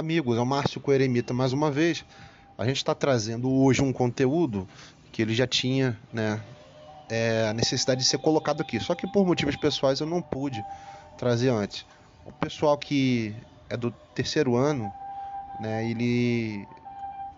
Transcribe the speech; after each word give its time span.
amigos, 0.00 0.38
é 0.38 0.40
o 0.40 0.46
Márcio 0.46 0.80
Coeremita 0.80 1.34
mais 1.34 1.52
uma 1.52 1.70
vez. 1.70 2.06
A 2.56 2.64
gente 2.64 2.78
está 2.78 2.94
trazendo 2.94 3.52
hoje 3.52 3.82
um 3.82 3.92
conteúdo 3.92 4.66
que 5.12 5.20
ele 5.20 5.34
já 5.34 5.46
tinha 5.46 5.96
né, 6.10 6.40
é, 7.10 7.46
a 7.48 7.52
necessidade 7.52 8.00
de 8.00 8.06
ser 8.06 8.16
colocado 8.16 8.62
aqui. 8.62 8.80
Só 8.80 8.94
que 8.94 9.06
por 9.06 9.26
motivos 9.26 9.56
pessoais 9.56 10.00
eu 10.00 10.06
não 10.06 10.22
pude 10.22 10.64
trazer 11.18 11.50
antes. 11.50 11.84
O 12.24 12.32
pessoal 12.32 12.78
que 12.78 13.34
é 13.68 13.76
do 13.76 13.90
terceiro 14.14 14.56
ano, 14.56 14.90
né, 15.60 15.88
ele 15.90 16.66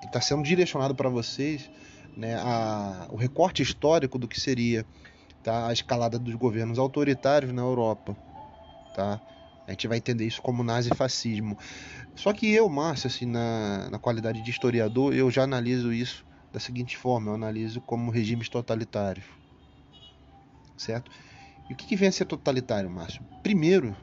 está 0.05 0.21
sendo 0.21 0.45
direcionado 0.45 0.95
para 0.95 1.09
vocês 1.09 1.69
né, 2.17 2.37
a, 2.37 3.09
o 3.11 3.17
recorte 3.17 3.61
histórico 3.61 4.19
do 4.19 4.29
que 4.29 4.39
seria 4.41 4.87
tá, 5.43 5.67
a 5.67 5.73
escalada 5.73 6.17
dos 6.17 6.37
governos 6.37 6.79
autoritários 6.79 7.53
na 7.53 7.63
Europa. 7.63 8.17
Tá? 8.95 9.21
A 9.67 9.71
gente 9.71 9.87
vai 9.87 9.99
entender 9.99 10.27
isso 10.27 10.43
como 10.43 10.65
nazifascismo. 10.65 11.57
Só 12.17 12.33
que 12.33 12.51
eu, 12.51 12.69
Márcio, 12.69 13.07
assim, 13.07 13.27
na, 13.27 13.89
na 13.91 13.99
qualidade 13.99 14.43
de 14.43 14.51
historiador, 14.51 15.15
eu 15.15 15.31
já 15.31 15.45
analiso 15.45 15.93
isso 15.93 16.25
da 16.53 16.61
seguinte 16.61 16.97
forma: 16.97 17.31
eu 17.31 17.35
analiso 17.35 17.81
como 17.81 18.11
regimes 18.11 18.49
totalitários. 18.49 19.25
Certo? 20.77 21.11
E 21.69 21.73
o 21.73 21.77
que, 21.77 21.87
que 21.87 21.97
vem 21.97 22.09
a 22.09 22.13
ser 22.13 22.25
totalitário, 22.25 22.91
Márcio? 22.91 23.25
Primeiro, 23.43 23.97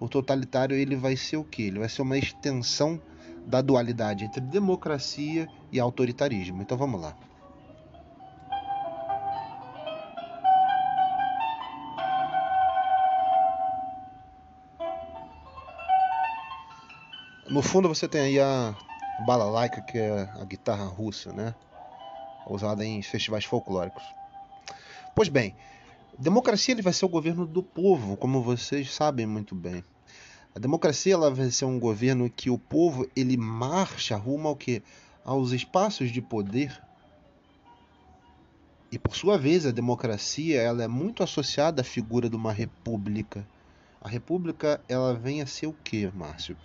o 0.00 0.08
totalitário 0.08 0.76
ele 0.76 0.94
vai 0.94 1.16
ser 1.16 1.36
o 1.36 1.44
que? 1.44 1.62
Ele 1.62 1.78
vai 1.78 1.88
ser 1.88 2.02
uma 2.02 2.16
extensão 2.16 3.00
da 3.46 3.60
dualidade 3.60 4.24
entre 4.24 4.40
democracia 4.40 5.48
e 5.72 5.80
autoritarismo. 5.80 6.62
Então 6.62 6.76
vamos 6.76 7.00
lá. 7.00 7.14
No 17.48 17.62
fundo 17.62 17.88
você 17.88 18.08
tem 18.08 18.22
aí 18.22 18.40
a 18.40 18.74
balalaika, 19.24 19.80
que 19.80 19.96
é 19.96 20.28
a 20.40 20.44
guitarra 20.44 20.84
russa, 20.84 21.32
né? 21.32 21.54
Usada 22.44 22.84
em 22.84 23.00
festivais 23.02 23.44
folclóricos. 23.44 24.02
Pois 25.14 25.28
bem, 25.28 25.54
democracia 26.18 26.74
ele 26.74 26.82
vai 26.82 26.92
ser 26.92 27.04
o 27.04 27.08
governo 27.08 27.46
do 27.46 27.62
povo, 27.62 28.16
como 28.16 28.42
vocês 28.42 28.92
sabem 28.92 29.26
muito 29.26 29.54
bem. 29.54 29.84
A 30.56 30.58
democracia 30.58 31.14
ela 31.14 31.30
vai 31.30 31.48
ser 31.52 31.66
um 31.66 31.78
governo 31.78 32.28
que 32.28 32.50
o 32.50 32.58
povo 32.58 33.08
ele 33.14 33.36
marcha 33.36 34.16
rumo 34.16 34.48
ao 34.48 34.56
que 34.56 34.82
aos 35.24 35.52
espaços 35.52 36.10
de 36.10 36.20
poder. 36.20 36.76
E 38.90 38.98
por 38.98 39.14
sua 39.14 39.38
vez, 39.38 39.64
a 39.64 39.70
democracia 39.70 40.60
ela 40.60 40.82
é 40.82 40.88
muito 40.88 41.22
associada 41.22 41.82
à 41.82 41.84
figura 41.84 42.28
de 42.28 42.34
uma 42.34 42.52
república. 42.52 43.46
A 44.00 44.08
república 44.08 44.80
ela 44.88 45.14
vem 45.14 45.42
a 45.42 45.46
ser 45.46 45.68
o 45.68 45.72
que, 45.72 46.10
Márcio? 46.12 46.56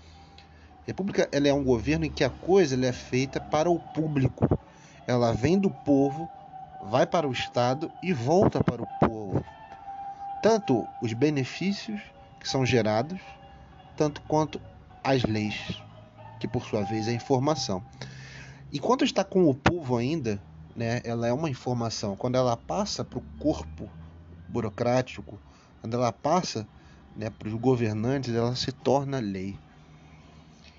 República 0.92 1.30
ela 1.31 1.47
é 1.47 1.53
um 1.53 1.64
governo 1.64 2.03
em 2.03 2.11
que 2.11 2.22
a 2.22 2.30
coisa 2.30 2.75
ela 2.75 2.86
é 2.86 2.92
feita 2.92 3.39
para 3.39 3.70
o 3.70 3.80
público. 3.80 4.45
Ela 5.08 5.31
vem 5.31 5.58
do 5.58 5.70
povo, 5.70 6.30
vai 6.83 7.08
para 7.08 7.25
o 7.25 7.31
Estado 7.31 7.89
e 8.03 8.11
volta 8.11 8.61
para 8.61 8.83
o 8.83 8.88
povo. 9.00 9.42
Tanto 10.44 10.86
os 11.02 11.14
benefícios 11.14 12.02
que 12.42 12.50
são 12.50 12.66
gerados, 12.66 13.22
tanto 13.95 14.22
quanto 14.23 14.59
as 15.02 15.23
leis, 15.23 15.81
que 16.42 16.48
por 16.48 16.66
sua 16.66 16.83
vez 16.83 17.08
é 17.08 17.14
informação. 17.14 17.81
Enquanto 18.73 19.05
está 19.05 19.23
com 19.23 19.50
o 19.50 19.55
povo 19.55 19.95
ainda, 19.95 20.42
né, 20.76 21.00
ela 21.05 21.26
é 21.26 21.31
uma 21.31 21.50
informação. 21.50 22.17
Quando 22.17 22.36
ela 22.36 22.58
passa 22.58 23.05
para 23.05 23.20
o 23.20 23.23
corpo 23.39 23.89
burocrático, 24.50 25.39
quando 25.80 25.95
ela 25.95 26.11
passa 26.11 26.67
né, 27.16 27.30
para 27.30 27.48
os 27.48 27.53
governantes, 27.53 28.36
ela 28.36 28.58
se 28.58 28.73
torna 28.73 29.20
lei. 29.20 29.58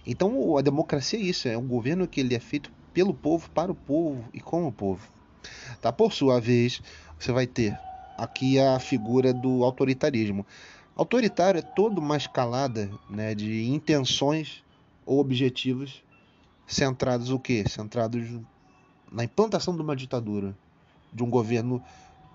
Então 0.06 0.56
a 0.56 0.62
democracia 0.62 1.18
é 1.18 1.22
isso, 1.22 1.48
é 1.48 1.56
um 1.56 1.66
governo 1.66 2.08
que 2.08 2.20
ele 2.20 2.34
é 2.34 2.40
feito 2.40 2.70
pelo 2.92 3.14
povo, 3.14 3.48
para 3.50 3.70
o 3.70 3.74
povo 3.74 4.24
e 4.32 4.40
com 4.40 4.66
o 4.66 4.72
povo. 4.72 5.06
Tá? 5.80 5.92
Por 5.92 6.12
sua 6.12 6.40
vez, 6.40 6.80
você 7.18 7.32
vai 7.32 7.46
ter 7.46 7.78
aqui 8.16 8.58
a 8.58 8.78
figura 8.78 9.32
do 9.32 9.64
autoritarismo. 9.64 10.46
Autoritário 10.94 11.58
é 11.58 11.62
toda 11.62 12.00
uma 12.00 12.16
escalada 12.16 12.90
né, 13.08 13.34
de 13.34 13.64
intenções 13.64 14.62
ou 15.06 15.18
objetivos 15.18 16.02
centrados 16.66 17.30
o 17.30 17.38
quê? 17.38 17.64
Centrados 17.68 18.28
na 19.10 19.24
implantação 19.24 19.74
de 19.74 19.82
uma 19.82 19.96
ditadura, 19.96 20.56
de 21.12 21.22
um 21.22 21.30
governo 21.30 21.82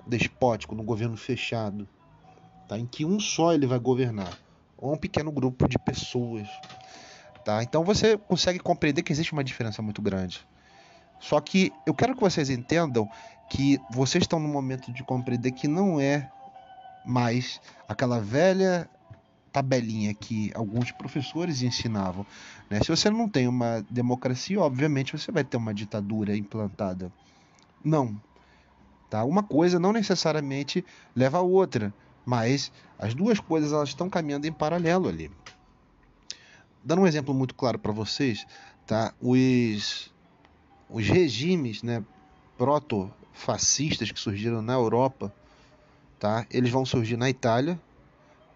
despótico, 0.06 0.75
de 0.75 0.81
um 0.81 0.85
governo 0.85 1.17
fechado, 1.17 1.88
tá? 2.67 2.77
em 2.77 2.85
que 2.85 3.03
um 3.03 3.19
só 3.19 3.53
ele 3.53 3.66
vai 3.66 3.79
governar, 3.79 4.38
ou 4.77 4.94
um 4.94 4.97
pequeno 4.97 5.31
grupo 5.31 5.67
de 5.67 5.77
pessoas. 5.79 6.47
Tá? 7.47 7.63
Então 7.63 7.81
você 7.81 8.18
consegue 8.18 8.59
compreender 8.59 9.03
que 9.03 9.13
existe 9.13 9.31
uma 9.31 9.41
diferença 9.41 9.81
muito 9.81 10.02
grande. 10.02 10.46
Só 11.18 11.40
que 11.40 11.72
eu 11.85 11.94
quero 11.94 12.13
que 12.13 12.19
vocês 12.19 12.50
entendam 12.50 13.09
que 13.50 13.80
vocês 13.90 14.25
estão 14.25 14.38
no 14.38 14.50
momento 14.50 14.91
de 14.91 15.02
compreender 15.02 15.53
que 15.53 15.66
não 15.66 15.97
é 15.97 16.30
mais 17.06 17.62
aquela 17.88 18.19
velha 18.19 18.90
tabelinha 19.50 20.13
que 20.13 20.52
alguns 20.53 20.91
professores 20.91 21.62
ensinavam. 21.62 22.25
Né? 22.69 22.81
Se 22.84 22.90
você 22.90 23.09
não 23.09 23.30
tem 23.30 23.47
uma 23.47 23.81
democracia, 23.90 24.59
obviamente 24.59 25.18
você 25.18 25.31
vai 25.31 25.46
ter 25.46 25.56
uma 25.56 25.74
ditadura 25.74 26.36
implantada. 26.36 27.09
Não. 27.81 28.22
Tá? 29.09 29.24
Uma 29.24 29.41
coisa 29.41 29.80
não 29.80 29.94
necessariamente 29.94 30.84
leva 31.16 31.38
a 31.38 31.41
outra, 31.41 31.94
mas 32.25 32.74
as 33.00 33.13
duas 33.13 33.40
coisas 33.40 33.72
elas 33.72 33.88
estão 33.88 34.09
caminhando 34.09 34.47
em 34.47 34.52
paralelo 34.52 35.07
ali. 35.07 35.31
Dando 36.88 37.02
um 37.02 37.06
exemplo 37.06 37.34
muito 37.34 37.53
claro 37.53 37.78
para 37.78 37.92
vocês, 37.92 38.48
tá? 38.86 39.14
Os, 39.20 40.09
os 40.90 41.06
regimes, 41.06 41.84
né, 41.84 42.02
proto-fascistas 42.58 44.09
que 44.09 44.18
surgiram 44.18 44.62
na 44.62 44.72
Europa, 44.72 45.34
tá? 46.18 46.46
Eles 46.50 46.72
vão 46.72 46.86
surgir 46.86 47.18
na 47.18 47.30
Itália 47.30 47.78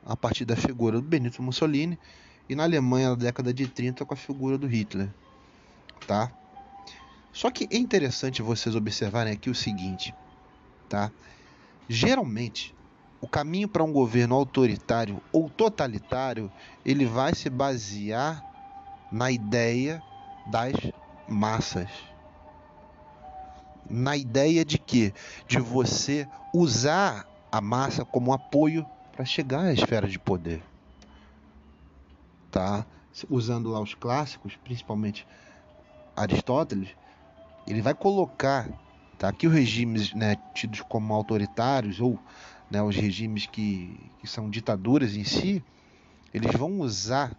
a 0.06 0.16
partir 0.16 0.46
da 0.46 0.56
figura 0.56 1.02
do 1.02 1.06
Benito 1.06 1.44
Mussolini 1.44 2.00
e 2.48 2.56
na 2.56 2.64
Alemanha 2.64 3.10
na 3.10 3.16
década 3.16 3.54
de 3.54 3.68
30 3.68 4.06
com 4.06 4.14
a 4.14 4.18
figura 4.18 4.58
do 4.58 4.66
Hitler, 4.66 5.10
tá? 6.08 6.32
Só 7.34 7.52
que 7.52 7.68
é 7.70 7.76
interessante 7.76 8.42
vocês 8.42 8.78
observarem 8.78 9.34
aqui 9.34 9.50
o 9.50 9.56
seguinte, 9.56 10.16
tá? 10.88 11.12
Geralmente 11.90 12.74
o 13.22 13.28
caminho 13.28 13.68
para 13.68 13.84
um 13.84 13.94
governo 13.94 14.36
autoritário 14.36 15.22
ou 15.32 15.48
totalitário, 15.48 16.52
ele 16.84 17.06
vai 17.06 17.36
se 17.36 17.50
basear 17.50 18.44
na 19.12 19.30
ideia 19.32 20.02
das 20.48 20.74
massas. 21.28 21.90
Na 23.88 24.18
ideia 24.18 24.66
de 24.66 24.80
que 24.80 25.14
de 25.48 25.60
você 25.60 26.28
usar 26.52 27.28
a 27.52 27.62
massa 27.62 28.04
como 28.04 28.34
apoio 28.34 28.86
para 29.12 29.24
chegar 29.24 29.66
à 29.66 29.74
esfera 29.74 30.08
de 30.08 30.18
poder. 30.18 30.64
Tá? 32.50 32.86
Usando 33.30 33.70
lá 33.70 33.80
os 33.80 33.94
clássicos, 33.94 34.56
principalmente 34.64 35.28
Aristóteles, 36.16 36.90
ele 37.68 37.82
vai 37.82 37.94
colocar 37.94 38.68
tá, 39.18 39.32
que 39.32 39.46
os 39.46 39.54
regimes 39.54 40.14
né, 40.14 40.38
tidos 40.56 40.82
como 40.82 41.14
autoritários 41.14 42.00
ou 42.00 42.18
né, 42.72 42.82
os 42.82 42.96
regimes 42.96 43.46
que, 43.46 44.00
que 44.20 44.28
são 44.28 44.50
ditaduras 44.50 45.16
em 45.16 45.26
si, 45.26 45.62
eles 46.34 46.52
vão 46.54 46.80
usar 46.80 47.36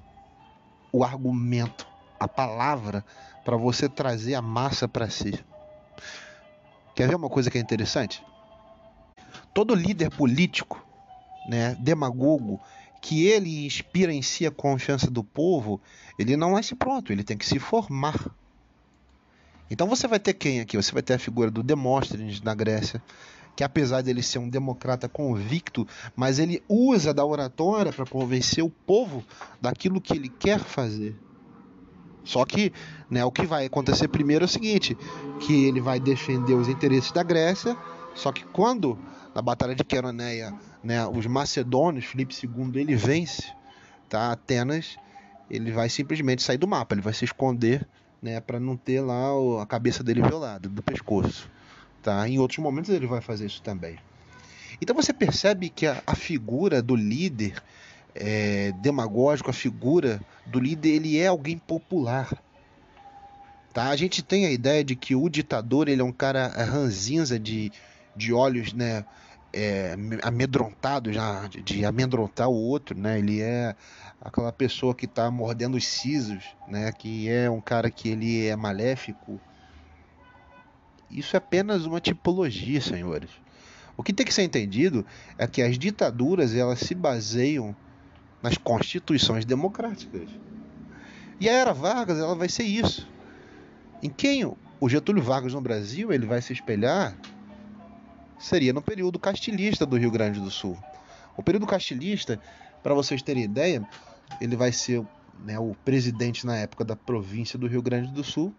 o 0.92 1.02
argumento, 1.02 1.86
a 2.20 2.28
palavra, 2.28 3.02
para 3.42 3.56
você 3.56 3.88
trazer 3.88 4.34
a 4.34 4.42
massa 4.42 4.86
para 4.86 5.08
si. 5.08 5.42
Quer 6.94 7.08
ver 7.08 7.16
uma 7.16 7.30
coisa 7.30 7.50
que 7.50 7.56
é 7.56 7.60
interessante? 7.60 8.22
Todo 9.54 9.74
líder 9.74 10.10
político, 10.10 10.84
né, 11.48 11.74
demagogo, 11.80 12.60
que 13.00 13.26
ele 13.26 13.64
inspira 13.64 14.12
em 14.12 14.20
si 14.20 14.46
a 14.46 14.50
confiança 14.50 15.10
do 15.10 15.24
povo, 15.24 15.80
ele 16.18 16.36
não 16.36 16.52
nasce 16.52 16.74
pronto, 16.74 17.10
ele 17.10 17.24
tem 17.24 17.38
que 17.38 17.46
se 17.46 17.58
formar. 17.58 18.30
Então 19.70 19.88
você 19.88 20.06
vai 20.06 20.20
ter 20.20 20.34
quem 20.34 20.60
aqui? 20.60 20.76
Você 20.76 20.92
vai 20.92 21.02
ter 21.02 21.14
a 21.14 21.18
figura 21.18 21.50
do 21.50 21.62
Demóstenes 21.62 22.42
na 22.42 22.54
Grécia, 22.54 23.02
que 23.54 23.62
apesar 23.64 24.02
dele 24.02 24.22
ser 24.22 24.38
um 24.38 24.48
democrata 24.48 25.08
convicto, 25.08 25.86
mas 26.16 26.38
ele 26.38 26.62
usa 26.68 27.12
da 27.12 27.24
oratória 27.24 27.92
para 27.92 28.06
convencer 28.06 28.64
o 28.64 28.70
povo 28.70 29.24
daquilo 29.60 30.00
que 30.00 30.14
ele 30.14 30.28
quer 30.28 30.58
fazer. 30.58 31.16
Só 32.24 32.44
que 32.44 32.72
né, 33.10 33.24
o 33.24 33.32
que 33.32 33.46
vai 33.46 33.66
acontecer 33.66 34.08
primeiro 34.08 34.44
é 34.44 34.46
o 34.46 34.48
seguinte, 34.48 34.96
que 35.40 35.64
ele 35.64 35.80
vai 35.80 35.98
defender 35.98 36.54
os 36.54 36.68
interesses 36.68 37.10
da 37.12 37.22
Grécia, 37.22 37.76
só 38.14 38.30
que 38.30 38.44
quando 38.44 38.98
na 39.34 39.42
batalha 39.42 39.74
de 39.74 39.84
Queroneia, 39.84 40.54
né, 40.82 41.06
os 41.06 41.26
macedônios, 41.26 42.04
Filipe 42.04 42.34
II, 42.34 42.80
ele 42.80 42.94
vence, 42.94 43.52
tá? 44.08 44.32
Atenas, 44.32 44.96
ele 45.50 45.70
vai 45.72 45.88
simplesmente 45.88 46.42
sair 46.42 46.58
do 46.58 46.68
mapa, 46.68 46.94
ele 46.94 47.02
vai 47.02 47.12
se 47.12 47.24
esconder, 47.24 47.86
né, 48.20 48.40
para 48.40 48.60
não 48.60 48.76
ter 48.76 49.00
lá 49.00 49.30
a 49.60 49.66
cabeça 49.66 50.02
dele 50.02 50.22
violada 50.22 50.68
do 50.68 50.82
pescoço. 50.82 51.50
Tá? 52.02 52.28
Em 52.28 52.38
outros 52.38 52.58
momentos 52.58 52.90
ele 52.90 53.06
vai 53.06 53.20
fazer 53.20 53.46
isso 53.46 53.62
também. 53.62 53.96
Então 54.80 54.96
você 54.96 55.12
percebe 55.12 55.68
que 55.68 55.86
a, 55.86 56.02
a 56.06 56.16
figura 56.16 56.82
do 56.82 56.96
líder 56.96 57.62
é, 58.14 58.72
demagógico, 58.80 59.50
a 59.50 59.54
figura 59.54 60.20
do 60.46 60.58
líder, 60.58 60.90
ele 60.90 61.18
é 61.18 61.28
alguém 61.28 61.58
popular. 61.58 62.32
Tá? 63.72 63.88
A 63.88 63.96
gente 63.96 64.22
tem 64.22 64.46
a 64.46 64.50
ideia 64.50 64.84
de 64.84 64.94
que 64.94 65.14
o 65.14 65.28
ditador 65.28 65.88
ele 65.88 66.00
é 66.00 66.04
um 66.04 66.12
cara 66.12 66.48
ranzinza 66.48 67.38
de, 67.38 67.72
de 68.14 68.32
olhos 68.32 68.72
né, 68.72 69.04
é, 69.52 69.96
amedrontado 70.22 71.12
já, 71.12 71.46
de, 71.46 71.62
de 71.62 71.84
amedrontar 71.84 72.48
o 72.48 72.54
outro. 72.54 72.98
Né? 72.98 73.18
Ele 73.18 73.40
é 73.40 73.74
aquela 74.20 74.52
pessoa 74.52 74.94
que 74.94 75.06
está 75.06 75.30
mordendo 75.30 75.76
os 75.76 75.86
sisos, 75.86 76.44
né? 76.68 76.92
que 76.92 77.30
é 77.30 77.48
um 77.48 77.60
cara 77.60 77.90
que 77.90 78.10
ele 78.10 78.46
é 78.46 78.56
maléfico. 78.56 79.40
Isso 81.12 81.36
é 81.36 81.38
apenas 81.38 81.84
uma 81.84 82.00
tipologia, 82.00 82.80
senhores. 82.80 83.30
O 83.96 84.02
que 84.02 84.12
tem 84.12 84.24
que 84.24 84.32
ser 84.32 84.42
entendido 84.42 85.04
é 85.36 85.46
que 85.46 85.60
as 85.60 85.78
ditaduras 85.78 86.54
elas 86.54 86.80
se 86.80 86.94
baseiam 86.94 87.76
nas 88.42 88.56
constituições 88.56 89.44
democráticas. 89.44 90.28
E 91.38 91.48
a 91.48 91.52
era 91.52 91.72
Vargas 91.72 92.18
ela 92.18 92.34
vai 92.34 92.48
ser 92.48 92.64
isso. 92.64 93.06
Em 94.02 94.08
quem 94.08 94.44
o 94.44 94.88
Getúlio 94.88 95.22
Vargas 95.22 95.52
no 95.52 95.60
Brasil 95.60 96.12
ele 96.12 96.26
vai 96.26 96.40
se 96.40 96.52
espelhar 96.52 97.16
seria 98.38 98.72
no 98.72 98.82
período 98.82 99.18
castilhista 99.18 99.86
do 99.86 99.96
Rio 99.96 100.10
Grande 100.10 100.40
do 100.40 100.50
Sul. 100.50 100.76
O 101.36 101.42
período 101.42 101.66
castilhista, 101.66 102.40
para 102.82 102.94
vocês 102.94 103.22
terem 103.22 103.44
ideia, 103.44 103.86
ele 104.40 104.56
vai 104.56 104.72
ser 104.72 105.06
né, 105.44 105.58
o 105.58 105.76
presidente 105.84 106.44
na 106.44 106.56
época 106.56 106.84
da 106.84 106.96
província 106.96 107.58
do 107.58 107.66
Rio 107.66 107.82
Grande 107.82 108.12
do 108.12 108.24
Sul. 108.24 108.52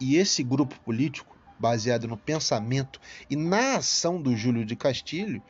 E 0.00 0.16
esse 0.16 0.42
grupo 0.42 0.78
político, 0.80 1.36
baseado 1.58 2.06
no 2.06 2.16
pensamento 2.16 3.00
e 3.28 3.36
na 3.36 3.76
ação 3.76 4.20
do 4.20 4.36
Júlio 4.36 4.64
de 4.64 4.76
Castilho, 4.76 5.42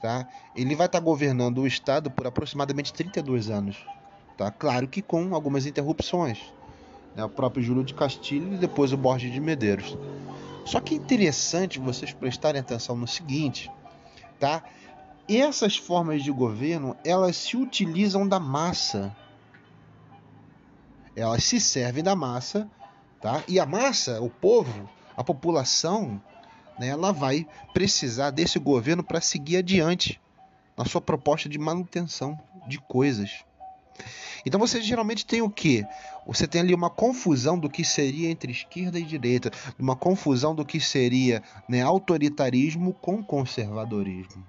tá? 0.00 0.26
Ele 0.54 0.74
vai 0.74 0.86
estar 0.86 0.98
tá 0.98 1.04
governando 1.04 1.58
o 1.58 1.66
estado 1.66 2.10
por 2.10 2.26
aproximadamente 2.26 2.92
32 2.92 3.50
anos, 3.50 3.76
tá? 4.36 4.50
Claro 4.50 4.88
que 4.88 5.02
com 5.02 5.34
algumas 5.34 5.66
interrupções, 5.66 6.38
né? 7.14 7.24
O 7.24 7.28
próprio 7.28 7.62
Júlio 7.62 7.84
de 7.84 7.94
Castilho 7.94 8.54
e 8.54 8.58
depois 8.58 8.92
o 8.92 8.96
Borges 8.96 9.32
de 9.32 9.40
Medeiros. 9.40 9.96
Só 10.64 10.80
que 10.80 10.94
é 10.94 10.96
interessante 10.96 11.78
vocês 11.78 12.12
prestarem 12.12 12.60
atenção 12.60 12.96
no 12.96 13.06
seguinte, 13.06 13.70
tá? 14.40 14.62
Essas 15.28 15.76
formas 15.76 16.22
de 16.22 16.30
governo, 16.30 16.96
elas 17.04 17.36
se 17.36 17.56
utilizam 17.56 18.28
da 18.28 18.38
massa. 18.38 19.14
Elas 21.16 21.44
se 21.44 21.60
servem 21.60 22.02
da 22.02 22.14
massa, 22.14 22.68
tá? 23.24 23.42
E 23.48 23.58
a 23.58 23.64
massa, 23.64 24.20
o 24.20 24.28
povo, 24.28 24.86
a 25.16 25.24
população, 25.24 26.20
né, 26.78 26.88
ela 26.88 27.10
vai 27.10 27.46
precisar 27.72 28.30
desse 28.30 28.58
governo 28.58 29.02
para 29.02 29.18
seguir 29.18 29.56
adiante 29.56 30.20
na 30.76 30.84
sua 30.84 31.00
proposta 31.00 31.48
de 31.48 31.58
manutenção 31.58 32.38
de 32.68 32.78
coisas. 32.78 33.42
Então 34.44 34.60
você 34.60 34.82
geralmente 34.82 35.24
tem 35.24 35.40
o 35.40 35.48
que? 35.48 35.86
Você 36.26 36.46
tem 36.46 36.60
ali 36.60 36.74
uma 36.74 36.90
confusão 36.90 37.58
do 37.58 37.70
que 37.70 37.82
seria 37.82 38.28
entre 38.28 38.52
esquerda 38.52 39.00
e 39.00 39.02
direita, 39.04 39.50
uma 39.78 39.96
confusão 39.96 40.54
do 40.54 40.62
que 40.62 40.78
seria 40.78 41.42
né, 41.66 41.80
autoritarismo 41.80 42.92
com 42.92 43.24
conservadorismo. 43.24 44.44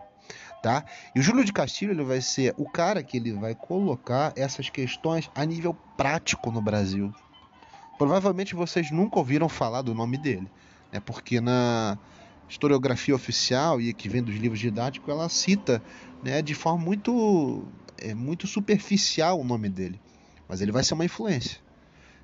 Tá? 0.61 0.83
E 1.15 1.19
o 1.21 1.23
Júlio 1.23 1.45
de 1.45 1.53
Castilho 1.53 1.93
ele 1.93 2.03
vai 2.03 2.19
ser 2.19 2.53
o 2.57 2.69
cara 2.69 3.01
que 3.01 3.15
ele 3.15 3.31
vai 3.31 3.55
colocar 3.55 4.33
essas 4.35 4.69
questões 4.69 5.31
a 5.33 5.45
nível 5.45 5.73
prático 5.95 6.51
no 6.51 6.61
Brasil. 6.61 7.13
Provavelmente 7.97 8.55
vocês 8.55 8.91
nunca 8.91 9.17
ouviram 9.17 9.47
falar 9.47 9.81
do 9.81 9.93
nome 9.93 10.17
dele, 10.17 10.49
né? 10.91 10.99
porque 10.99 11.39
na, 11.39 11.97
historiografia 12.49 13.15
oficial 13.15 13.81
e 13.81 13.93
que 13.93 14.07
vem 14.07 14.21
dos 14.21 14.35
livros 14.35 14.59
didáticos, 14.59 15.09
ela 15.09 15.29
cita 15.29 15.81
né, 16.23 16.41
de 16.41 16.53
forma 16.53 16.83
muito, 16.83 17.63
é, 17.97 18.13
muito 18.13 18.47
superficial 18.47 19.39
o 19.39 19.43
nome 19.43 19.69
dele. 19.69 19.99
Mas 20.47 20.61
ele 20.61 20.71
vai 20.71 20.83
ser 20.83 20.93
uma 20.93 21.05
influência. 21.05 21.59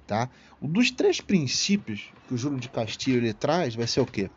Tá? 0.06 0.30
Um 0.62 0.68
dos 0.68 0.92
três 0.92 1.22
princípios 1.22 2.12
que 2.28 2.34
o 2.34 2.38
Júlio 2.38 2.60
de 2.60 2.70
Castilho 2.70 3.18
ele 3.18 3.34
traz 3.34 3.76
vai 3.76 3.88
ser 3.88 4.02
o 4.02 4.06
quê? 4.06 4.30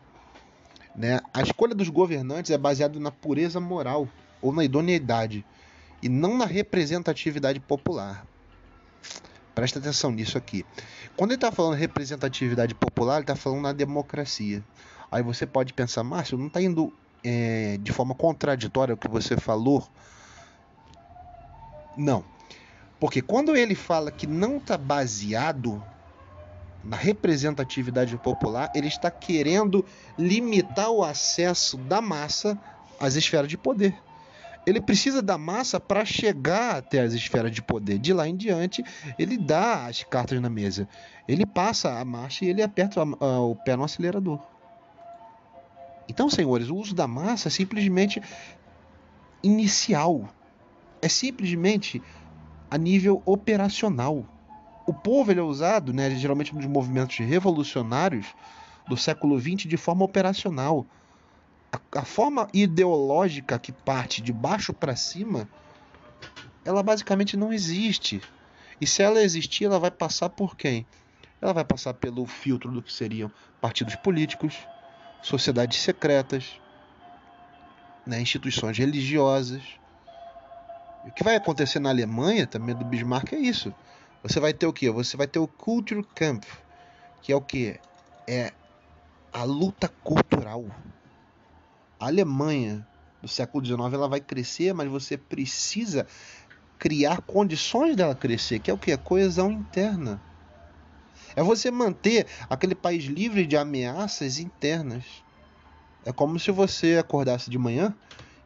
Né? 0.96 1.20
A 1.32 1.42
escolha 1.42 1.74
dos 1.74 1.88
governantes 1.88 2.50
é 2.50 2.58
baseada 2.58 2.98
na 2.98 3.10
pureza 3.10 3.60
moral 3.60 4.08
ou 4.40 4.52
na 4.52 4.64
idoneidade 4.64 5.44
e 6.02 6.08
não 6.08 6.36
na 6.36 6.46
representatividade 6.46 7.60
popular. 7.60 8.26
Presta 9.54 9.78
atenção 9.78 10.10
nisso 10.10 10.36
aqui. 10.36 10.64
Quando 11.16 11.30
ele 11.30 11.36
está 11.36 11.52
falando 11.52 11.74
representatividade 11.74 12.74
popular, 12.74 13.16
ele 13.16 13.22
está 13.22 13.36
falando 13.36 13.62
na 13.62 13.72
democracia. 13.72 14.62
Aí 15.10 15.22
você 15.22 15.46
pode 15.46 15.72
pensar, 15.72 16.02
Márcio, 16.02 16.36
não 16.36 16.48
está 16.48 16.60
indo 16.60 16.92
é, 17.22 17.78
de 17.80 17.92
forma 17.92 18.14
contraditória 18.14 18.94
o 18.94 18.98
que 18.98 19.08
você 19.08 19.36
falou? 19.36 19.86
Não. 21.96 22.24
Porque 22.98 23.22
quando 23.22 23.56
ele 23.56 23.74
fala 23.74 24.10
que 24.10 24.26
não 24.26 24.56
está 24.56 24.76
baseado 24.76 25.82
na 26.82 26.96
representatividade 26.96 28.16
popular, 28.18 28.70
ele 28.74 28.88
está 28.88 29.10
querendo 29.10 29.84
limitar 30.18 30.90
o 30.90 31.02
acesso 31.02 31.76
da 31.76 32.00
massa 32.00 32.58
às 33.00 33.14
esferas 33.14 33.48
de 33.48 33.56
poder. 33.56 33.96
Ele 34.66 34.80
precisa 34.80 35.20
da 35.20 35.36
massa 35.36 35.78
para 35.78 36.04
chegar 36.04 36.76
até 36.76 37.00
as 37.00 37.12
esferas 37.12 37.52
de 37.52 37.60
poder. 37.60 37.98
De 37.98 38.12
lá 38.12 38.26
em 38.26 38.36
diante, 38.36 38.82
ele 39.18 39.36
dá 39.36 39.86
as 39.86 40.02
cartas 40.04 40.40
na 40.40 40.48
mesa. 40.48 40.88
Ele 41.28 41.44
passa 41.44 41.98
a 41.98 42.04
marcha 42.04 42.44
e 42.44 42.48
ele 42.48 42.62
aperta 42.62 43.02
o 43.02 43.56
pé 43.56 43.76
no 43.76 43.84
acelerador. 43.84 44.40
Então, 46.08 46.30
senhores, 46.30 46.68
o 46.68 46.76
uso 46.76 46.94
da 46.94 47.06
massa 47.06 47.48
é 47.48 47.50
simplesmente 47.50 48.22
inicial. 49.42 50.28
É 51.02 51.08
simplesmente 51.08 52.02
a 52.70 52.78
nível 52.78 53.22
operacional. 53.26 54.26
O 54.86 54.92
povo 54.92 55.32
é 55.32 55.40
usado, 55.42 55.92
né, 55.92 56.10
geralmente 56.10 56.54
nos 56.54 56.66
movimentos 56.66 57.16
revolucionários 57.18 58.26
do 58.86 58.96
século 58.96 59.38
XX, 59.38 59.66
de 59.68 59.76
forma 59.76 60.04
operacional. 60.04 60.86
A, 61.74 62.00
a 62.00 62.04
forma 62.04 62.48
ideológica 62.54 63.58
que 63.58 63.72
parte 63.72 64.22
de 64.22 64.32
baixo 64.32 64.72
para 64.72 64.94
cima, 64.94 65.48
ela 66.64 66.84
basicamente 66.84 67.36
não 67.36 67.52
existe. 67.52 68.22
E 68.80 68.86
se 68.86 69.02
ela 69.02 69.20
existir, 69.20 69.64
ela 69.64 69.80
vai 69.80 69.90
passar 69.90 70.28
por 70.28 70.56
quem? 70.56 70.86
Ela 71.42 71.52
vai 71.52 71.64
passar 71.64 71.94
pelo 71.94 72.26
filtro 72.26 72.70
do 72.70 72.80
que 72.80 72.92
seriam 72.92 73.30
partidos 73.60 73.96
políticos, 73.96 74.56
sociedades 75.20 75.80
secretas, 75.80 76.60
né, 78.06 78.20
instituições 78.20 78.78
religiosas. 78.78 79.62
O 81.04 81.10
que 81.10 81.24
vai 81.24 81.34
acontecer 81.34 81.80
na 81.80 81.90
Alemanha, 81.90 82.46
também 82.46 82.74
do 82.74 82.84
Bismarck, 82.84 83.32
é 83.32 83.38
isso. 83.38 83.74
Você 84.22 84.38
vai 84.38 84.54
ter 84.54 84.66
o 84.66 84.72
que? 84.72 84.88
Você 84.90 85.16
vai 85.16 85.26
ter 85.26 85.40
o 85.40 85.48
Kulturkampf, 85.48 86.48
que 87.20 87.32
é 87.32 87.36
o 87.36 87.40
que? 87.40 87.80
É 88.28 88.52
a 89.32 89.42
luta 89.42 89.88
cultural. 90.02 90.64
Alemanha 92.06 92.86
do 93.20 93.28
século 93.28 93.64
XIX 93.64 93.92
ela 93.92 94.08
vai 94.08 94.20
crescer, 94.20 94.74
mas 94.74 94.88
você 94.88 95.16
precisa 95.16 96.06
criar 96.78 97.22
condições 97.22 97.96
dela 97.96 98.14
crescer, 98.14 98.58
que 98.58 98.70
é 98.70 98.74
o 98.74 98.78
que? 98.78 98.92
A 98.92 98.98
coesão 98.98 99.50
interna. 99.50 100.20
É 101.36 101.42
você 101.42 101.70
manter 101.70 102.26
aquele 102.48 102.74
país 102.74 103.04
livre 103.04 103.46
de 103.46 103.56
ameaças 103.56 104.38
internas. 104.38 105.04
É 106.04 106.12
como 106.12 106.38
se 106.38 106.50
você 106.50 106.98
acordasse 106.98 107.50
de 107.50 107.58
manhã 107.58 107.94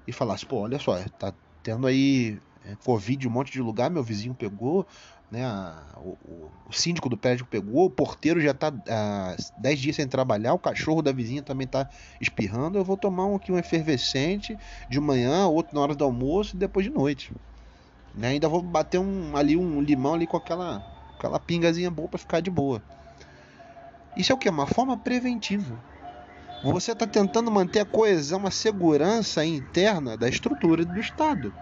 e 0.07 0.13
falasse: 0.13 0.47
pô, 0.47 0.61
olha 0.61 0.79
só, 0.79 0.97
tá 1.19 1.35
tendo 1.63 1.87
aí 1.87 2.39
é, 2.65 2.77
Covid 2.85 3.27
um 3.27 3.31
monte 3.31 3.53
de 3.53 3.61
lugar, 3.61 3.91
meu 3.91 4.03
vizinho 4.03 4.35
pegou, 4.35 4.87
né? 5.31 5.45
A, 5.45 5.83
o, 5.97 6.17
o, 6.69 6.73
síndico 6.73 7.09
do 7.09 7.17
prédio 7.17 7.47
pegou, 7.47 7.87
o 7.87 7.91
porteiro 7.91 8.41
já 8.41 8.55
tá 8.55 8.73
há 8.89 9.37
10 9.59 9.79
dias 9.79 9.97
sem 9.97 10.07
trabalhar, 10.07 10.55
o 10.55 10.59
cachorro 10.59 11.03
da 11.03 11.13
vizinha 11.13 11.43
também 11.43 11.67
tá 11.67 11.89
espirrando. 12.21 12.79
Eu 12.79 12.85
vou 12.85 12.97
tomar 12.97 13.27
um 13.27 13.37
aqui 13.37 13.53
um 13.53 13.59
efervescente 13.59 14.57
de 14.89 15.01
manhã, 15.01 15.47
outro 15.47 15.75
na 15.75 15.81
hora 15.81 15.95
do 15.95 16.05
almoço 16.05 16.57
e 16.57 16.59
depois 16.59 16.87
de 16.87 16.91
noite. 16.91 17.33
Né? 18.15 18.29
Ainda 18.29 18.49
vou 18.49 18.63
bater 18.63 18.99
um, 18.99 19.37
ali 19.37 19.57
um 19.57 19.81
limão 19.81 20.15
ali 20.15 20.27
com 20.27 20.37
aquela 20.37 20.99
aquela 21.19 21.41
pingazinha 21.41 21.91
boa 21.91 22.09
para 22.09 22.19
ficar 22.19 22.41
de 22.41 22.51
boa. 22.51 22.81
Isso 24.17 24.33
é 24.33 24.35
o 24.35 24.39
que? 24.39 24.49
Uma 24.49 24.67
forma 24.67 24.97
preventiva. 24.97 25.79
Você 26.63 26.93
está 26.93 27.07
tentando 27.07 27.51
manter 27.51 27.81
a 27.81 27.85
coesão, 27.85 28.47
a 28.47 28.51
segurança 28.51 29.45
interna 29.45 30.17
da 30.17 30.29
estrutura 30.29 30.85
do 30.85 30.99
Estado. 30.99 31.53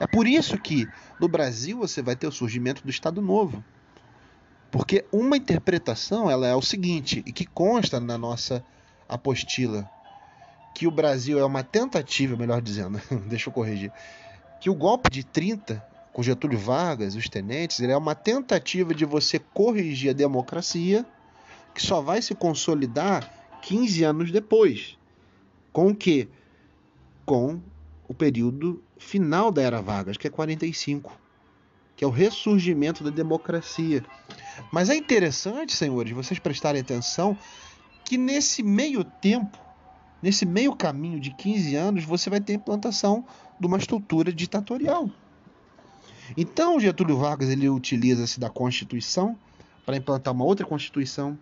É 0.00 0.06
por 0.06 0.26
isso 0.26 0.58
que 0.58 0.88
no 1.20 1.28
Brasil 1.28 1.78
você 1.78 2.00
vai 2.00 2.16
ter 2.16 2.26
o 2.26 2.32
surgimento 2.32 2.82
do 2.82 2.90
Estado 2.90 3.20
Novo. 3.20 3.62
Porque 4.70 5.04
uma 5.12 5.36
interpretação 5.36 6.30
ela 6.30 6.46
é 6.46 6.54
o 6.54 6.62
seguinte, 6.62 7.22
e 7.26 7.32
que 7.32 7.44
consta 7.44 8.00
na 8.00 8.16
nossa 8.16 8.64
apostila, 9.08 9.88
que 10.74 10.86
o 10.86 10.90
Brasil 10.90 11.38
é 11.38 11.44
uma 11.44 11.62
tentativa, 11.62 12.36
melhor 12.36 12.62
dizendo, 12.62 13.00
deixa 13.28 13.50
eu 13.50 13.52
corrigir, 13.52 13.92
que 14.60 14.70
o 14.70 14.74
golpe 14.74 15.10
de 15.10 15.22
30 15.22 15.84
com 16.12 16.22
Getúlio 16.22 16.58
Vargas, 16.58 17.14
os 17.14 17.28
tenentes, 17.28 17.80
ele 17.80 17.92
é 17.92 17.96
uma 17.96 18.14
tentativa 18.14 18.94
de 18.94 19.04
você 19.04 19.38
corrigir 19.38 20.10
a 20.10 20.14
democracia 20.14 21.06
que 21.74 21.82
só 21.82 22.00
vai 22.00 22.20
se 22.20 22.34
consolidar 22.34 23.32
15 23.62 24.02
anos 24.04 24.32
depois. 24.32 24.98
Com 25.72 25.88
o 25.88 25.94
quê? 25.94 26.28
Com 27.24 27.60
o 28.10 28.14
período 28.14 28.82
final 28.98 29.52
da 29.52 29.62
Era 29.62 29.80
Vargas, 29.80 30.16
que 30.16 30.26
é 30.26 30.30
45, 30.30 31.16
que 31.94 32.02
é 32.02 32.06
o 32.08 32.10
ressurgimento 32.10 33.04
da 33.04 33.10
democracia. 33.10 34.04
Mas 34.72 34.90
é 34.90 34.96
interessante, 34.96 35.76
senhores, 35.76 36.12
vocês 36.12 36.40
prestarem 36.40 36.80
atenção 36.80 37.38
que 38.04 38.18
nesse 38.18 38.64
meio 38.64 39.04
tempo, 39.04 39.56
nesse 40.20 40.44
meio 40.44 40.74
caminho 40.74 41.20
de 41.20 41.30
15 41.30 41.76
anos, 41.76 42.04
você 42.04 42.28
vai 42.28 42.40
ter 42.40 42.54
a 42.54 42.56
implantação 42.56 43.24
de 43.60 43.66
uma 43.68 43.78
estrutura 43.78 44.32
ditatorial. 44.32 45.08
Então, 46.36 46.80
Getúlio 46.80 47.16
Vargas 47.16 47.48
ele 47.48 47.68
utiliza-se 47.68 48.40
da 48.40 48.50
Constituição 48.50 49.38
para 49.86 49.96
implantar 49.96 50.34
uma 50.34 50.44
outra 50.44 50.66
Constituição. 50.66 51.38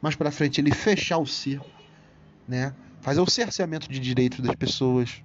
Mais 0.00 0.14
para 0.14 0.30
frente 0.30 0.60
ele 0.60 0.72
fechar 0.72 1.18
o 1.18 1.26
circo, 1.26 1.66
né? 2.46 2.72
Fazer 3.00 3.20
o 3.20 3.28
cerceamento 3.28 3.90
de 3.90 3.98
direitos 3.98 4.38
das 4.38 4.54
pessoas. 4.54 5.20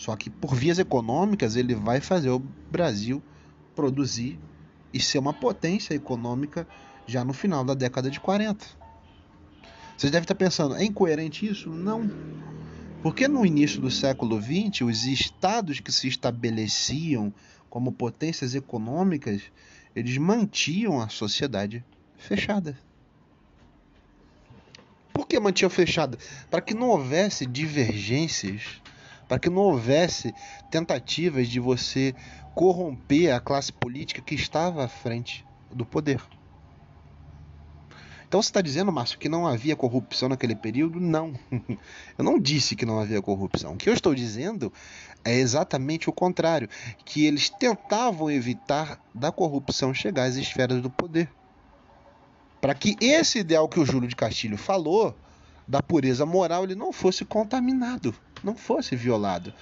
Só 0.00 0.16
que 0.16 0.30
por 0.30 0.54
vias 0.54 0.78
econômicas 0.78 1.56
ele 1.56 1.74
vai 1.74 2.00
fazer 2.00 2.30
o 2.30 2.38
Brasil 2.38 3.22
produzir 3.76 4.38
e 4.94 4.98
ser 4.98 5.18
uma 5.18 5.34
potência 5.34 5.92
econômica 5.92 6.66
já 7.06 7.22
no 7.22 7.34
final 7.34 7.62
da 7.62 7.74
década 7.74 8.10
de 8.10 8.18
40. 8.18 8.64
Vocês 9.94 10.10
devem 10.10 10.24
estar 10.24 10.34
pensando, 10.34 10.74
é 10.74 10.82
incoerente 10.82 11.46
isso? 11.46 11.68
Não. 11.68 12.10
Porque 13.02 13.28
no 13.28 13.44
início 13.44 13.78
do 13.78 13.90
século 13.90 14.40
XX, 14.40 14.80
os 14.86 15.04
estados 15.04 15.80
que 15.80 15.92
se 15.92 16.08
estabeleciam 16.08 17.30
como 17.68 17.92
potências 17.92 18.54
econômicas, 18.54 19.42
eles 19.94 20.16
mantinham 20.16 20.98
a 20.98 21.10
sociedade 21.10 21.84
fechada. 22.16 22.74
Por 25.12 25.26
que 25.26 25.38
mantinham 25.38 25.68
fechada? 25.68 26.16
Para 26.50 26.62
que 26.62 26.72
não 26.72 26.88
houvesse 26.88 27.44
divergências, 27.44 28.80
para 29.30 29.38
que 29.38 29.48
não 29.48 29.62
houvesse 29.62 30.34
tentativas 30.72 31.46
de 31.46 31.60
você 31.60 32.16
corromper 32.52 33.32
a 33.32 33.38
classe 33.38 33.72
política 33.72 34.20
que 34.20 34.34
estava 34.34 34.84
à 34.84 34.88
frente 34.88 35.46
do 35.70 35.86
poder. 35.86 36.20
Então 38.26 38.42
você 38.42 38.48
está 38.48 38.60
dizendo, 38.60 38.90
Márcio, 38.90 39.20
que 39.20 39.28
não 39.28 39.46
havia 39.46 39.76
corrupção 39.76 40.28
naquele 40.28 40.56
período? 40.56 40.98
Não. 40.98 41.32
Eu 42.18 42.24
não 42.24 42.40
disse 42.40 42.74
que 42.74 42.84
não 42.84 42.98
havia 42.98 43.22
corrupção. 43.22 43.74
O 43.74 43.76
que 43.76 43.88
eu 43.88 43.94
estou 43.94 44.16
dizendo 44.16 44.72
é 45.24 45.34
exatamente 45.36 46.10
o 46.10 46.12
contrário, 46.12 46.68
que 47.04 47.24
eles 47.24 47.48
tentavam 47.48 48.32
evitar 48.32 49.00
da 49.14 49.30
corrupção 49.30 49.94
chegar 49.94 50.24
às 50.24 50.34
esferas 50.34 50.82
do 50.82 50.90
poder. 50.90 51.30
Para 52.60 52.74
que 52.74 52.96
esse 53.00 53.38
ideal 53.38 53.68
que 53.68 53.78
o 53.78 53.86
Júlio 53.86 54.08
de 54.08 54.16
Castilho 54.16 54.58
falou, 54.58 55.14
da 55.70 55.80
pureza 55.80 56.26
moral, 56.26 56.64
ele 56.64 56.74
não 56.74 56.92
fosse 56.92 57.24
contaminado, 57.24 58.12
não 58.42 58.56
fosse 58.56 58.96
violado. 58.96 59.54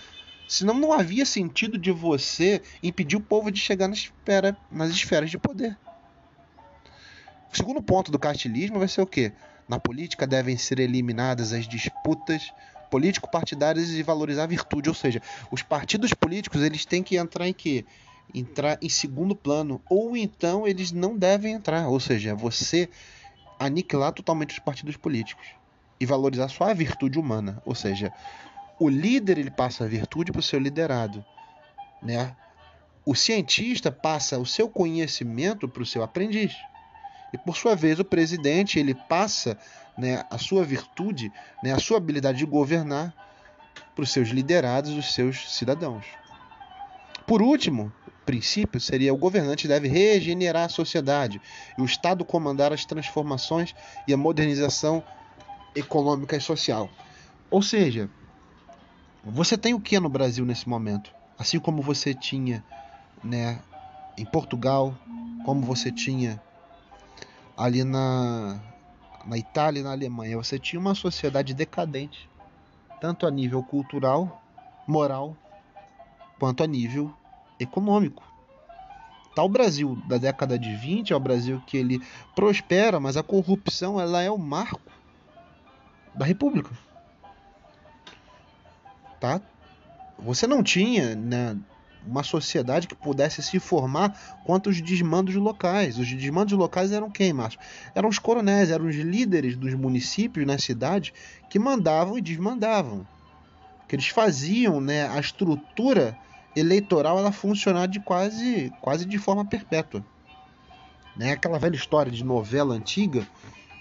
Senão 0.48 0.72
não 0.72 0.90
havia 0.90 1.26
sentido 1.26 1.76
de 1.76 1.92
você 1.92 2.62
impedir 2.82 3.16
o 3.16 3.20
povo 3.20 3.50
de 3.50 3.60
chegar 3.60 3.86
na 3.86 3.94
nas 4.72 4.90
esferas 4.90 5.30
de 5.30 5.36
poder. 5.36 5.76
O 7.52 7.56
segundo 7.56 7.82
ponto 7.82 8.10
do 8.10 8.18
castilismo 8.18 8.78
vai 8.78 8.88
ser 8.88 9.02
o 9.02 9.06
quê? 9.06 9.32
Na 9.68 9.78
política 9.78 10.26
devem 10.26 10.56
ser 10.56 10.80
eliminadas 10.80 11.52
as 11.52 11.68
disputas 11.68 12.54
político-partidárias 12.90 13.90
e 13.90 14.02
valorizar 14.02 14.44
a 14.44 14.46
virtude, 14.46 14.88
ou 14.88 14.94
seja, 14.94 15.20
os 15.50 15.62
partidos 15.62 16.14
políticos 16.14 16.62
eles 16.62 16.86
têm 16.86 17.02
que 17.02 17.18
entrar 17.18 17.46
em 17.46 17.52
quê? 17.52 17.84
Entrar 18.34 18.78
em 18.80 18.88
segundo 18.88 19.36
plano, 19.36 19.82
ou 19.90 20.16
então 20.16 20.66
eles 20.66 20.90
não 20.90 21.14
devem 21.14 21.52
entrar, 21.52 21.86
ou 21.88 22.00
seja, 22.00 22.34
você 22.34 22.88
aniquilar 23.58 24.12
totalmente 24.12 24.52
os 24.52 24.58
partidos 24.58 24.96
políticos 24.96 25.57
e 26.00 26.06
valorizar 26.06 26.48
só 26.48 26.64
a 26.64 26.74
virtude 26.74 27.18
humana, 27.18 27.62
ou 27.64 27.74
seja, 27.74 28.12
o 28.78 28.88
líder 28.88 29.38
ele 29.38 29.50
passa 29.50 29.84
a 29.84 29.88
virtude 29.88 30.30
para 30.30 30.40
o 30.40 30.42
seu 30.42 30.58
liderado, 30.58 31.24
né? 32.02 32.34
O 33.04 33.14
cientista 33.14 33.90
passa 33.90 34.38
o 34.38 34.46
seu 34.46 34.68
conhecimento 34.68 35.68
para 35.68 35.82
o 35.82 35.86
seu 35.86 36.02
aprendiz. 36.02 36.54
E 37.32 37.38
por 37.38 37.56
sua 37.56 37.74
vez, 37.74 37.98
o 37.98 38.04
presidente 38.04 38.78
ele 38.78 38.94
passa 38.94 39.58
né, 39.96 40.24
a 40.30 40.38
sua 40.38 40.62
virtude, 40.62 41.32
né, 41.62 41.72
a 41.72 41.78
sua 41.78 41.96
habilidade 41.96 42.38
de 42.38 42.46
governar 42.46 43.14
para 43.94 44.02
os 44.02 44.10
seus 44.10 44.28
liderados, 44.28 44.92
os 44.92 45.12
seus 45.12 45.54
cidadãos. 45.54 46.04
Por 47.26 47.42
último, 47.42 47.92
princípio 48.28 48.78
seria 48.78 49.12
o 49.12 49.16
governante 49.16 49.66
deve 49.66 49.88
regenerar 49.88 50.66
a 50.66 50.68
sociedade 50.68 51.40
e 51.78 51.80
o 51.80 51.84
Estado 51.86 52.26
comandar 52.26 52.74
as 52.74 52.84
transformações 52.84 53.74
e 54.06 54.12
a 54.12 54.18
modernização 54.18 55.02
econômica 55.78 56.36
e 56.36 56.40
social. 56.40 56.90
Ou 57.50 57.62
seja, 57.62 58.10
você 59.24 59.56
tem 59.56 59.74
o 59.74 59.80
que 59.80 59.98
no 59.98 60.08
Brasil 60.08 60.44
nesse 60.44 60.68
momento? 60.68 61.12
Assim 61.38 61.58
como 61.58 61.82
você 61.82 62.14
tinha 62.14 62.64
né, 63.22 63.60
em 64.16 64.24
Portugal, 64.24 64.96
como 65.44 65.62
você 65.62 65.90
tinha 65.90 66.40
ali 67.56 67.84
na, 67.84 68.60
na 69.26 69.38
Itália 69.38 69.80
e 69.80 69.82
na 69.82 69.92
Alemanha, 69.92 70.36
você 70.36 70.58
tinha 70.58 70.78
uma 70.78 70.94
sociedade 70.94 71.54
decadente, 71.54 72.28
tanto 73.00 73.26
a 73.26 73.30
nível 73.30 73.62
cultural, 73.62 74.42
moral, 74.86 75.36
quanto 76.38 76.62
a 76.62 76.66
nível 76.66 77.12
econômico. 77.58 78.22
Tá 79.34 79.42
o 79.42 79.48
Brasil 79.48 79.96
da 80.06 80.18
década 80.18 80.58
de 80.58 80.74
20 80.74 81.12
é 81.12 81.16
o 81.16 81.20
Brasil 81.20 81.62
que 81.66 81.76
ele 81.76 82.00
prospera, 82.34 82.98
mas 82.98 83.16
a 83.16 83.22
corrupção 83.22 84.00
ela 84.00 84.22
é 84.22 84.30
o 84.30 84.38
marco 84.38 84.97
da 86.18 86.24
República. 86.24 86.70
Tá? 89.20 89.40
Você 90.18 90.46
não 90.46 90.62
tinha, 90.62 91.14
né, 91.14 91.56
uma 92.06 92.22
sociedade 92.22 92.88
que 92.88 92.94
pudesse 92.94 93.42
se 93.42 93.58
formar 93.60 94.18
quanto 94.44 94.70
os 94.70 94.80
desmandos 94.80 95.34
locais. 95.36 95.98
Os 95.98 96.08
desmandos 96.12 96.54
locais 96.54 96.90
eram 96.90 97.10
quem, 97.10 97.32
Márcio? 97.32 97.60
Eram 97.94 98.08
os 98.08 98.18
coronéis, 98.18 98.70
eram 98.70 98.86
os 98.86 98.96
líderes 98.96 99.56
dos 99.56 99.74
municípios 99.74 100.46
na 100.46 100.58
cidade 100.58 101.12
que 101.48 101.58
mandavam 101.58 102.18
e 102.18 102.22
desmandavam. 102.22 103.06
Que 103.86 103.94
eles 103.94 104.08
faziam 104.08 104.80
né, 104.80 105.08
a 105.08 105.20
estrutura 105.20 106.16
eleitoral 106.56 107.18
ela 107.18 107.30
funcionar 107.32 107.86
de 107.86 108.00
quase, 108.00 108.72
quase 108.80 109.04
de 109.04 109.18
forma 109.18 109.44
perpétua. 109.44 110.04
Né? 111.16 111.32
Aquela 111.32 111.58
velha 111.58 111.76
história 111.76 112.10
de 112.10 112.24
novela 112.24 112.74
antiga, 112.74 113.26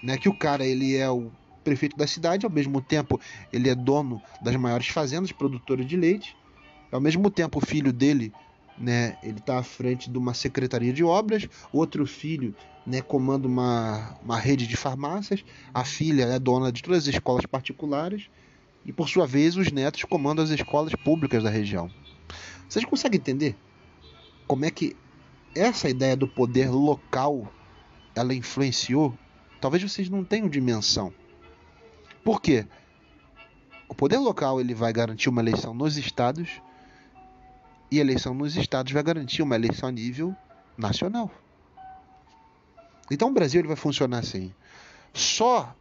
né, 0.02 0.16
que 0.16 0.28
o 0.28 0.38
cara 0.38 0.64
ele 0.64 0.96
é 0.96 1.10
o 1.10 1.30
prefeito 1.68 1.96
da 1.96 2.06
cidade, 2.06 2.46
ao 2.46 2.52
mesmo 2.52 2.80
tempo 2.80 3.20
ele 3.52 3.68
é 3.68 3.74
dono 3.74 4.22
das 4.40 4.56
maiores 4.56 4.88
fazendas 4.88 5.32
produtoras 5.32 5.86
de 5.86 5.96
leite, 5.96 6.34
ao 6.90 7.00
mesmo 7.00 7.30
tempo, 7.30 7.58
o 7.58 7.64
filho 7.64 7.92
dele, 7.92 8.32
né, 8.78 9.18
ele 9.22 9.38
está 9.38 9.58
à 9.58 9.62
frente 9.62 10.10
de 10.10 10.16
uma 10.16 10.32
secretaria 10.32 10.92
de 10.92 11.04
obras, 11.04 11.46
outro 11.70 12.06
filho, 12.06 12.54
né, 12.86 13.02
comanda 13.02 13.46
uma, 13.46 14.16
uma 14.24 14.38
rede 14.38 14.66
de 14.66 14.76
farmácias, 14.76 15.44
a 15.74 15.84
filha 15.84 16.24
é 16.24 16.38
dona 16.38 16.72
de 16.72 16.82
todas 16.82 17.06
as 17.06 17.14
escolas 17.14 17.44
particulares 17.44 18.30
e, 18.86 18.92
por 18.92 19.08
sua 19.08 19.26
vez, 19.26 19.56
os 19.56 19.70
netos 19.70 20.02
comandam 20.04 20.42
as 20.42 20.50
escolas 20.50 20.94
públicas 20.94 21.42
da 21.42 21.50
região. 21.50 21.90
Vocês 22.66 22.84
conseguem 22.84 23.18
entender 23.18 23.54
como 24.46 24.64
é 24.64 24.70
que 24.70 24.96
essa 25.54 25.90
ideia 25.90 26.16
do 26.16 26.26
poder 26.26 26.70
local 26.70 27.52
ela 28.14 28.34
influenciou? 28.34 29.12
Talvez 29.60 29.82
vocês 29.82 30.08
não 30.08 30.24
tenham 30.24 30.48
dimensão. 30.48 31.12
Por 32.28 32.42
quê? 32.42 32.66
O 33.88 33.94
poder 33.94 34.18
local 34.18 34.60
ele 34.60 34.74
vai 34.74 34.92
garantir 34.92 35.30
uma 35.30 35.40
eleição 35.40 35.72
nos 35.72 35.96
estados 35.96 36.60
e 37.90 37.98
eleição 37.98 38.34
nos 38.34 38.54
estados 38.54 38.92
vai 38.92 39.02
garantir 39.02 39.40
uma 39.40 39.54
eleição 39.54 39.88
a 39.88 39.92
nível 39.92 40.36
nacional. 40.76 41.30
Então 43.10 43.30
o 43.30 43.32
Brasil 43.32 43.62
ele 43.62 43.68
vai 43.68 43.78
funcionar 43.78 44.18
assim. 44.18 44.52
Só 45.14 45.74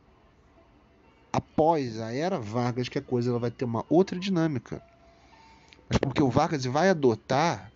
após 1.34 2.00
a 2.00 2.13
era 2.13 2.39
Vargas 2.39 2.88
que 2.88 2.98
a 2.98 3.01
coisa 3.01 3.30
ela 3.30 3.39
vai 3.39 3.51
ter 3.51 3.66
uma 3.66 3.84
outra 3.89 4.18
dinâmica. 4.18 4.82
Mas 5.89 5.98
porque 5.98 6.24
o 6.24 6.30
Vargas 6.30 6.63
vai 6.63 6.89
adotar 6.89 7.74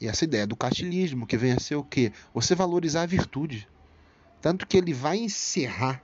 essa 0.00 0.22
ideia 0.22 0.46
do 0.46 0.54
castilismo, 0.54 1.26
que 1.26 1.36
vem 1.36 1.50
a 1.50 1.58
ser 1.58 1.74
o 1.74 1.82
quê? 1.82 2.12
Você 2.32 2.54
valorizar 2.54 3.02
a 3.02 3.06
virtude. 3.06 3.66
Tanto 4.40 4.64
que 4.64 4.76
ele 4.76 4.94
vai 4.94 5.16
encerrar 5.16 6.00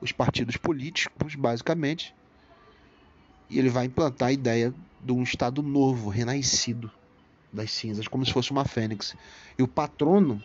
os 0.00 0.12
partidos 0.12 0.56
políticos, 0.56 1.34
basicamente, 1.34 2.14
e 3.48 3.58
ele 3.58 3.68
vai 3.68 3.86
implantar 3.86 4.28
a 4.28 4.32
ideia 4.32 4.72
de 5.02 5.12
um 5.12 5.22
Estado 5.22 5.62
novo, 5.62 6.08
renascido 6.08 6.90
das 7.52 7.72
cinzas, 7.72 8.06
como 8.06 8.24
se 8.24 8.32
fosse 8.32 8.50
uma 8.50 8.64
fênix. 8.64 9.16
E 9.58 9.62
o 9.62 9.68
patrono 9.68 10.42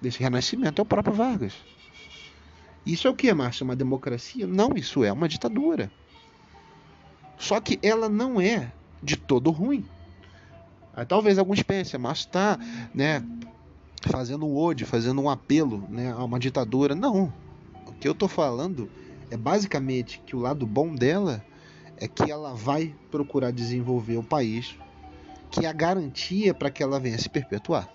desse 0.00 0.18
renascimento 0.18 0.80
é 0.80 0.82
o 0.82 0.86
próprio 0.86 1.14
Vargas. 1.14 1.54
Isso 2.84 3.06
é 3.06 3.10
o 3.10 3.14
que, 3.14 3.32
Márcio? 3.32 3.64
Uma 3.64 3.76
democracia? 3.76 4.46
Não, 4.46 4.72
isso 4.76 5.02
é 5.02 5.12
uma 5.12 5.28
ditadura. 5.28 5.90
Só 7.38 7.60
que 7.60 7.78
ela 7.82 8.08
não 8.08 8.40
é 8.40 8.72
de 9.02 9.16
todo 9.16 9.50
ruim. 9.50 9.84
Aí, 10.94 11.04
talvez 11.04 11.38
alguns 11.38 11.62
pensem, 11.62 11.98
Márcio 11.98 12.26
está 12.26 12.58
né, 12.94 13.22
fazendo 14.02 14.46
um 14.46 14.56
ode, 14.56 14.84
fazendo 14.84 15.20
um 15.20 15.28
apelo 15.28 15.86
né, 15.90 16.12
a 16.12 16.24
uma 16.24 16.38
ditadura. 16.38 16.94
Não. 16.94 17.32
Que 18.00 18.08
eu 18.08 18.12
estou 18.12 18.28
falando 18.28 18.90
é 19.30 19.36
basicamente 19.36 20.22
que 20.24 20.36
o 20.36 20.40
lado 20.40 20.66
bom 20.66 20.94
dela 20.94 21.44
é 21.96 22.06
que 22.06 22.30
ela 22.30 22.54
vai 22.54 22.94
procurar 23.10 23.50
desenvolver 23.50 24.16
o 24.16 24.22
país, 24.22 24.76
que 25.50 25.64
é 25.64 25.68
a 25.68 25.72
garantia 25.72 26.52
para 26.52 26.70
que 26.70 26.82
ela 26.82 27.00
venha 27.00 27.18
se 27.18 27.28
perpetuar. 27.28 27.88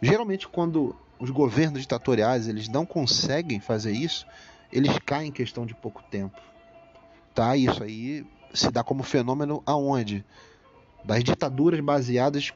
Geralmente, 0.00 0.46
quando 0.46 0.94
os 1.18 1.30
governos 1.30 1.80
ditatoriais 1.80 2.46
eles 2.46 2.68
não 2.68 2.86
conseguem 2.86 3.60
fazer 3.60 3.92
isso, 3.92 4.26
eles 4.72 4.96
caem 5.04 5.28
em 5.28 5.32
questão 5.32 5.66
de 5.66 5.74
pouco 5.74 6.02
tempo. 6.04 6.40
Tá? 7.34 7.56
Isso 7.56 7.82
aí 7.82 8.24
se 8.54 8.70
dá 8.70 8.84
como 8.84 9.02
fenômeno 9.02 9.62
aonde? 9.66 10.24
Das 11.04 11.24
ditaduras 11.24 11.80
baseadas 11.80 12.52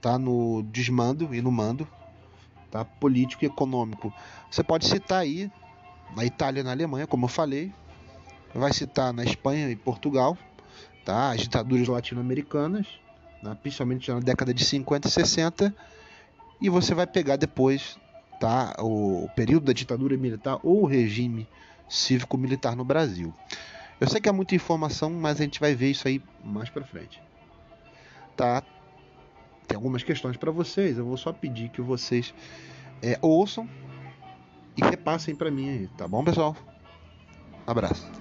tá, 0.00 0.18
no 0.18 0.62
desmando 0.62 1.34
e 1.34 1.40
no 1.40 1.52
mando 1.52 1.86
tá, 2.70 2.84
político 2.84 3.44
e 3.44 3.46
econômico. 3.46 4.12
Você 4.50 4.62
pode 4.62 4.86
citar 4.86 5.20
aí 5.20 5.50
na 6.16 6.24
Itália 6.24 6.60
e 6.60 6.62
na 6.62 6.70
Alemanha, 6.70 7.06
como 7.06 7.24
eu 7.24 7.28
falei, 7.28 7.72
vai 8.54 8.72
citar 8.72 9.12
na 9.12 9.24
Espanha 9.24 9.70
e 9.70 9.76
Portugal, 9.76 10.36
tá, 11.04 11.30
as 11.30 11.40
ditaduras 11.40 11.88
latino-americanas, 11.88 12.86
né, 13.42 13.56
principalmente 13.62 14.10
na 14.10 14.20
década 14.20 14.52
de 14.52 14.64
50 14.64 15.08
e 15.08 15.10
60, 15.10 15.74
e 16.60 16.68
você 16.68 16.94
vai 16.94 17.06
pegar 17.06 17.36
depois 17.36 17.98
tá, 18.38 18.74
o 18.78 19.28
período 19.34 19.66
da 19.66 19.72
ditadura 19.72 20.16
militar 20.16 20.58
ou 20.62 20.82
o 20.82 20.86
regime 20.86 21.48
cívico-militar 21.88 22.76
no 22.76 22.84
Brasil. 22.84 23.32
Eu 24.00 24.08
sei 24.08 24.20
que 24.20 24.28
é 24.28 24.32
muita 24.32 24.54
informação, 24.54 25.10
mas 25.10 25.40
a 25.40 25.44
gente 25.44 25.60
vai 25.60 25.74
ver 25.74 25.90
isso 25.90 26.08
aí 26.08 26.22
mais 26.42 26.70
para 26.70 26.84
frente. 26.84 27.22
Tá? 28.36 28.62
Tem 29.68 29.76
algumas 29.76 30.02
questões 30.02 30.36
para 30.36 30.50
vocês, 30.50 30.98
eu 30.98 31.04
vou 31.04 31.16
só 31.16 31.32
pedir 31.32 31.68
que 31.68 31.80
vocês 31.80 32.34
é, 33.02 33.18
ouçam 33.20 33.68
e 34.80 34.90
repassem 34.90 35.34
para 35.34 35.50
mim 35.50 35.68
aí, 35.68 35.88
tá 35.88 36.08
bom, 36.08 36.24
pessoal? 36.24 36.56
Abraço. 37.66 38.19